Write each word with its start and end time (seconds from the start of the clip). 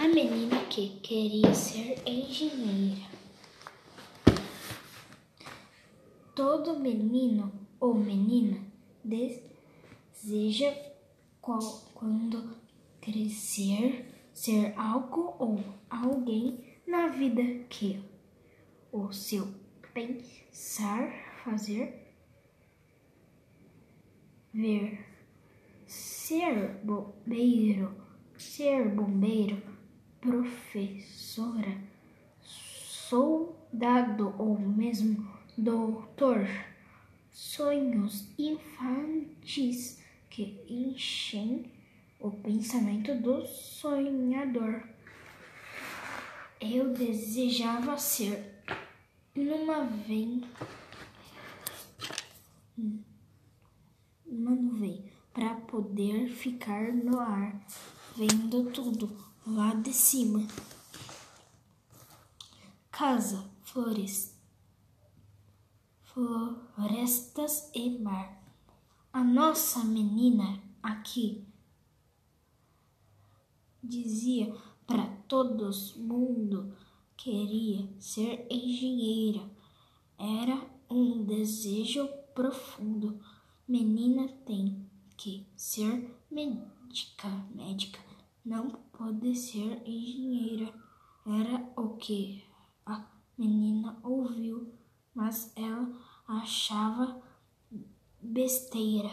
A 0.00 0.06
menina 0.06 0.64
que 0.66 1.00
queria 1.00 1.52
ser 1.52 2.00
engenheira. 2.06 3.08
Todo 6.36 6.78
menino 6.78 7.50
ou 7.80 7.94
menina 7.94 8.64
deseja 9.02 10.72
quando 11.40 12.56
crescer 13.00 14.08
ser 14.32 14.72
algo 14.76 15.34
ou 15.36 15.58
alguém 15.90 16.64
na 16.86 17.08
vida 17.08 17.42
que 17.68 18.00
o 18.92 19.10
seu 19.10 19.52
pensar, 19.92 21.10
fazer, 21.42 22.14
ver, 24.54 25.04
ser 25.88 26.76
bombeiro, 26.84 27.92
ser 28.36 28.88
bombeiro, 28.90 29.77
professora, 30.20 31.78
soldado 32.42 34.34
ou 34.38 34.58
mesmo 34.58 35.28
doutor. 35.56 36.46
Sonhos 37.32 38.26
infantis 38.38 40.02
que 40.28 40.60
enchem 40.68 41.70
o 42.18 42.30
pensamento 42.30 43.14
do 43.14 43.46
sonhador. 43.46 44.82
Eu 46.60 46.92
desejava 46.92 47.96
ser 47.96 48.62
numa 49.34 49.84
vem 49.84 50.42
uma 54.26 54.50
nuvem 54.50 55.04
para 55.32 55.54
poder 55.54 56.28
ficar 56.28 56.92
no 56.92 57.18
ar, 57.20 57.64
vendo 58.16 58.70
tudo 58.70 59.27
lá 59.48 59.74
de 59.74 59.92
cima. 59.92 60.46
Casa, 62.90 63.48
flores, 63.62 64.36
florestas 66.02 67.70
e 67.74 67.98
mar. 67.98 68.42
A 69.12 69.24
nossa 69.24 69.84
menina 69.84 70.62
aqui 70.82 71.46
dizia 73.82 74.54
para 74.86 75.06
todos 75.26 75.94
mundo 75.96 76.76
queria 77.16 77.88
ser 77.98 78.46
engenheira. 78.50 79.48
Era 80.18 80.68
um 80.90 81.24
desejo 81.24 82.06
profundo. 82.34 83.18
Menina 83.66 84.28
tem 84.44 84.86
que 85.16 85.46
ser 85.56 86.14
médica, 86.30 87.28
médica. 87.54 88.07
Não 88.48 88.70
pode 88.70 89.34
ser 89.36 89.86
engenheira. 89.86 90.72
Era 91.26 91.70
o 91.76 91.98
que 91.98 92.42
a 92.86 93.04
menina 93.36 94.00
ouviu, 94.02 94.72
mas 95.14 95.52
ela 95.54 95.92
achava 96.26 97.20
besteira. 98.22 99.10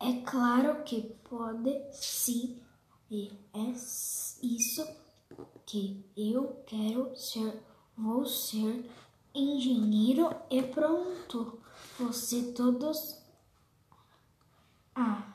É 0.00 0.22
claro 0.22 0.82
que 0.84 1.02
pode 1.28 1.84
sim, 1.92 2.62
e 3.10 3.30
é 3.52 3.70
isso 4.42 4.86
que 5.66 6.10
eu 6.16 6.64
quero 6.66 7.14
ser. 7.14 7.62
Vou 7.94 8.24
ser 8.24 8.90
engenheiro 9.34 10.34
e 10.48 10.62
pronto. 10.62 11.60
Você 11.98 12.54
todos. 12.54 13.22
Ah, 14.94 15.33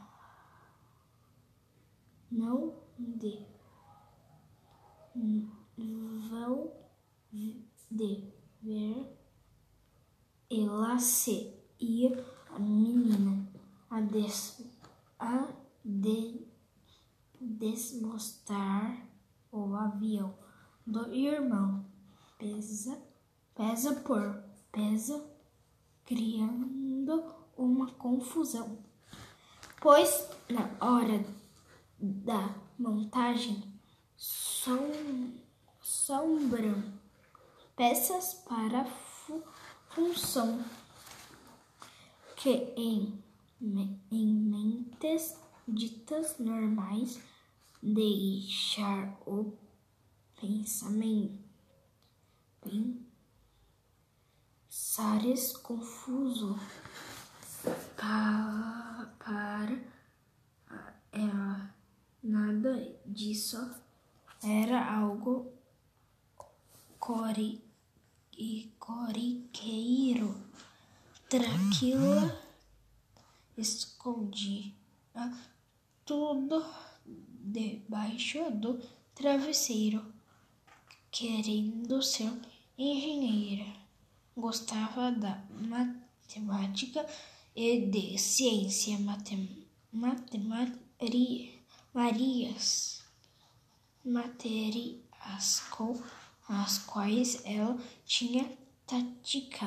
não 2.32 2.74
de 2.98 3.48
vão 6.42 6.72
de 7.92 8.32
ver 8.62 9.20
ela 10.50 10.98
se 11.00 11.54
ir 11.80 12.24
a 12.50 12.60
menina 12.60 13.48
a, 13.90 14.02
des, 14.02 14.62
a 15.20 15.48
de, 15.84 16.48
desmostrar 17.40 19.08
o 19.52 19.76
avião 19.76 20.34
do 20.86 21.14
irmão. 21.14 21.86
Pesa, 22.38 23.02
pesa 23.56 23.96
por 24.02 24.44
pesa, 24.72 25.26
criando 26.06 27.34
uma 27.58 27.92
confusão. 27.94 28.78
Pois 29.82 30.30
na 30.50 30.70
hora 30.80 31.24
da 32.00 32.56
montagem 32.78 33.64
som, 34.16 35.34
sombram 35.82 36.84
peças 37.76 38.34
para 38.48 38.86
fu, 38.86 39.44
função 39.90 40.64
que 42.36 42.74
em 42.78 43.20
em 43.62 44.26
mentes 44.26 45.36
ditas 45.68 46.38
normais, 46.40 47.20
deixar 47.84 49.20
o 49.26 49.54
pensamento. 50.40 51.38
Pensares 54.70 55.58
confuso. 55.58 56.58
Para, 57.98 59.14
para 59.20 59.78
ela 61.12 61.76
nada 62.24 62.96
disso 63.06 63.76
era 64.44 64.98
algo 64.98 65.52
core, 66.98 67.62
e 68.38 68.72
corriqueiro 68.80 70.36
tranquila 71.28 72.42
escondia 73.58 74.72
tudo 76.06 76.66
debaixo 77.06 78.50
do 78.52 78.80
travesseiro, 79.14 80.04
querendo 81.12 82.02
ser 82.02 82.32
engenheira. 82.78 83.66
Gostava 84.36 85.12
da 85.12 85.44
matemática 85.52 87.06
e 87.56 87.82
de 87.82 88.18
ciência 88.18 88.98
matem, 88.98 89.68
materias, 91.94 93.04
matérias 94.06 95.62
com 95.72 96.00
as 96.48 96.80
quais 96.80 97.42
ela 97.46 97.78
tinha 98.06 98.50
tática. 98.86 99.66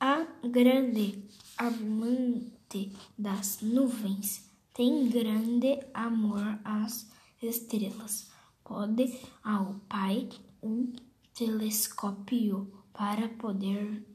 A 0.00 0.26
grande 0.46 1.24
amante 1.56 2.92
das 3.16 3.60
nuvens 3.60 4.50
tem 4.72 5.08
grande 5.08 5.80
amor 5.94 6.58
às 6.64 7.10
estrelas. 7.40 8.30
Pode 8.62 9.18
ao 9.42 9.74
pai 9.88 10.28
um 10.62 10.92
telescópio 11.32 12.72
para 12.92 13.28
poder 13.28 14.13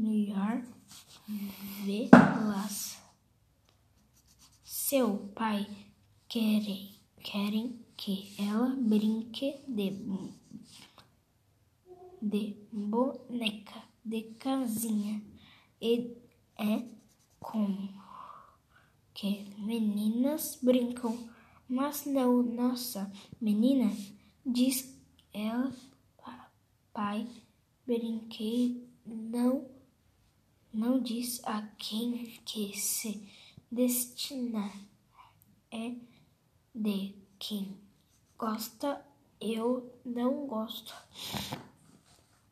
melhor 0.00 0.62
vê-las. 1.84 2.98
Seu 4.64 5.28
pai 5.34 5.66
querem, 6.28 6.94
querem 7.22 7.84
que 7.96 8.34
ela 8.38 8.74
brinque 8.76 9.60
de, 9.68 9.90
de 12.22 12.56
boneca 12.72 13.82
de 14.02 14.22
casinha 14.38 15.22
e 15.80 16.16
é 16.56 16.82
como 17.38 17.92
que 19.12 19.44
meninas 19.58 20.58
brincam, 20.62 21.28
mas 21.68 22.06
não 22.06 22.42
nossa 22.42 23.12
menina 23.38 23.94
diz 24.46 24.98
ela 25.32 25.70
pai 26.92 27.26
brinquei 27.86 28.88
não 29.06 29.79
não 30.72 31.00
diz 31.00 31.40
a 31.44 31.62
quem 31.78 32.38
que 32.44 32.76
se 32.76 33.28
destina 33.70 34.70
é 35.70 35.94
de 36.74 37.14
quem 37.38 37.76
gosta 38.38 39.04
eu 39.40 39.92
não 40.04 40.46
gosto 40.46 40.94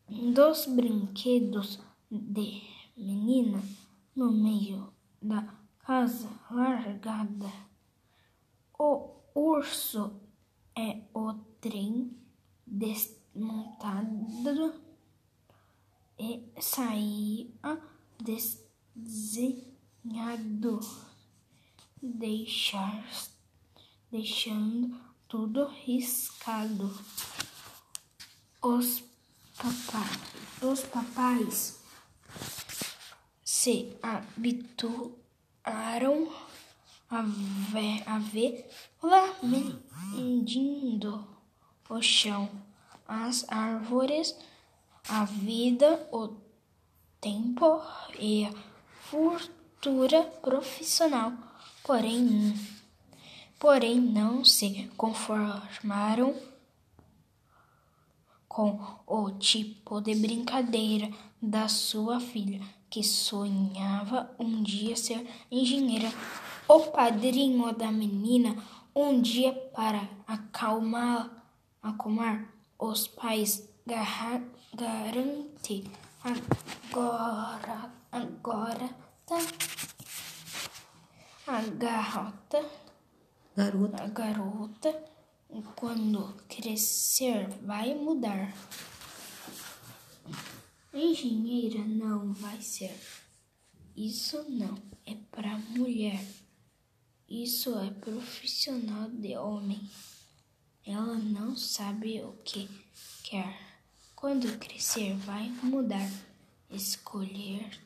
dos 0.09 0.67
brinquedos 0.67 1.79
de 2.11 2.62
menina 2.97 3.62
no 4.17 4.32
meio 4.32 4.93
da 5.21 5.43
casa 5.81 6.29
largada. 6.50 7.53
O 8.79 9.17
urso 9.35 10.19
é 10.75 11.03
o 11.12 11.35
trem 11.61 12.17
desmontado 12.67 14.26
e 16.19 16.43
saía 16.59 17.49
desenhado 18.19 19.69
deixar, 22.03 23.05
deixando 24.11 24.99
tudo 25.26 25.67
riscado. 25.67 26.97
Os, 28.62 29.05
papai, 29.56 30.11
os 30.62 30.82
papais 30.82 31.79
se 33.44 33.97
habituaram 34.03 35.17
a 37.11 37.23
ver, 37.23 38.03
a 38.06 38.19
ver 38.19 38.69
lá 39.03 39.37
medindo 40.12 41.26
o 41.88 42.03
chão, 42.03 42.50
as 43.06 43.49
árvores, 43.49 44.37
a 45.09 45.25
vida, 45.25 46.09
o 46.12 46.48
tempo 47.20 47.81
e 48.19 48.49
fortuna 49.11 50.23
profissional. 50.43 51.32
Porém, 51.85 52.55
porém 53.59 54.00
não 54.00 54.44
se 54.44 54.91
conformaram 54.97 56.35
com 58.49 58.81
o 59.06 59.31
tipo 59.32 60.00
de 60.00 60.15
brincadeira 60.15 61.11
da 61.41 61.69
sua 61.69 62.20
filha, 62.20 62.61
que 62.91 63.03
sonhava 63.03 64.35
um 64.38 64.62
dia 64.62 64.97
ser 64.97 65.26
engenheira. 65.50 66.11
O 66.67 66.81
padrinho 66.81 67.73
da 67.73 67.91
menina, 67.91 68.56
um 68.94 69.21
dia 69.21 69.53
para 69.75 70.09
acalmar, 70.26 71.31
acalmar 71.82 72.53
os 72.79 73.06
pais, 73.06 73.69
garante 74.75 75.85
agora, 76.29 77.93
agora 78.13 78.89
tá 79.25 79.39
a 81.47 81.63
garota, 81.63 82.71
garota, 83.57 84.03
a 84.03 84.09
garota, 84.09 85.05
quando 85.75 86.35
crescer 86.47 87.49
vai 87.63 87.95
mudar. 87.95 88.55
Engenheira 90.93 91.83
não 91.85 92.35
vai 92.35 92.61
ser. 92.61 92.95
Isso 93.97 94.45
não 94.51 94.77
é 95.07 95.15
para 95.31 95.57
mulher. 95.57 96.23
Isso 97.27 97.79
é 97.79 97.91
profissional 97.91 99.09
de 99.11 99.37
homem. 99.37 99.89
Ela 100.85 101.15
não 101.15 101.57
sabe 101.57 102.23
o 102.23 102.33
que 102.45 102.69
quer. 103.23 103.68
Quando 104.20 104.59
crescer, 104.59 105.15
vai 105.19 105.49
mudar, 105.62 106.11
escolher 106.69 107.81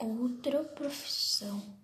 outra 0.00 0.64
profissão. 0.64 1.76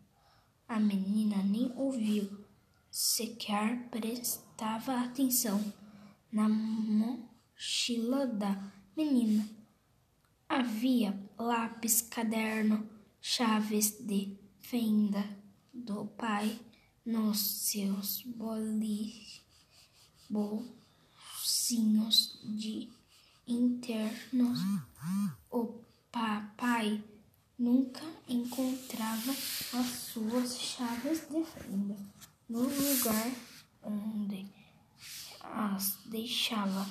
A 0.67 0.81
menina 0.81 1.43
nem 1.43 1.70
ouviu, 1.76 2.47
sequer 2.91 3.91
prestava 3.91 5.03
atenção 5.03 5.62
na 6.32 6.49
mochila 6.49 8.26
da 8.26 8.73
menina. 8.97 9.47
Havia 10.49 11.23
lápis, 11.38 12.00
caderno, 12.00 12.88
chaves 13.21 13.99
de 14.00 14.35
fenda 14.61 15.23
do 15.75 16.06
pai 16.06 16.59
nos 17.05 17.38
seus 17.38 18.23
bolsinhos 20.31 20.31
de 20.31 20.69
internos. 24.33 24.61
O 25.51 25.81
papai 26.13 27.03
nunca 27.59 28.03
encontrava 28.29 29.31
as 29.31 29.87
suas 29.87 30.59
chaves 30.59 31.29
de 31.29 31.45
fenda 31.45 31.97
no 32.49 32.63
lugar 32.63 33.31
onde 33.83 34.47
as 35.43 35.99
deixava. 36.07 36.87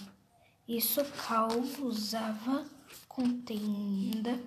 Isso 0.68 1.02
causava 1.28 2.66
contenda 3.08 4.40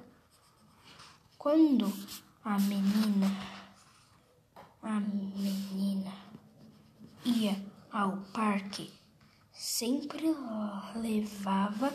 quando 1.38 1.90
a 2.44 2.58
menina 2.58 3.26
a 4.82 4.98
menina 4.98 6.12
ia 7.24 7.70
ao 7.92 8.16
parque, 8.32 8.90
sempre 9.52 10.24
levava 10.94 11.92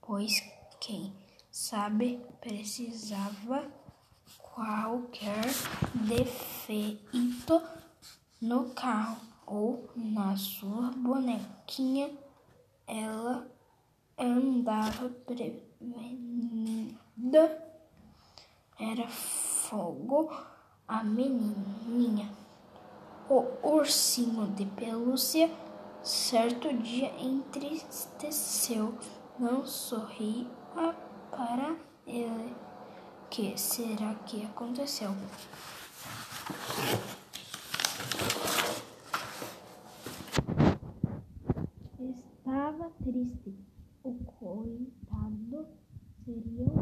pois 0.00 0.40
quem 0.80 1.12
sabe 1.50 2.24
precisava 2.40 3.68
qualquer 4.38 5.44
defeito 5.92 7.60
no 8.40 8.70
carro 8.70 9.16
ou 9.44 9.90
na 9.96 10.36
sua 10.36 10.92
bonequinha, 10.92 12.16
ela 12.86 13.50
andava 14.16 15.08
prevenida 15.26 15.50
era 18.78 19.08
fogo 19.08 20.32
a 20.86 21.02
menininha. 21.02 22.30
O 23.28 23.44
ursinho 23.64 24.46
de 24.48 24.64
pelúcia 24.66 25.50
certo 26.02 26.72
dia 26.78 27.12
entristeceu, 27.20 28.98
não 29.38 29.64
sorria 29.66 30.46
para 31.30 31.76
ele. 32.06 32.54
Que 33.30 33.56
será 33.58 34.14
que 34.26 34.44
aconteceu? 34.44 35.14
Estava 41.98 42.90
triste. 43.02 43.54
O 44.04 44.12
coitado 44.24 45.66
seria 46.24 46.72